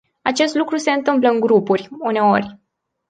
[0.21, 2.57] Acest lucru se întâmplă în grupuri, uneori.